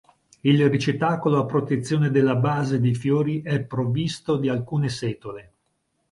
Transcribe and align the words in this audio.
Il 0.41 0.67
ricettacolo 0.67 1.37
a 1.41 1.45
protezione 1.45 2.09
della 2.09 2.33
base 2.35 2.79
dei 2.79 2.95
fiori 2.95 3.43
è 3.43 3.61
provvisto 3.61 4.37
di 4.37 4.49
alcune 4.49 4.89
setole. 4.89 5.53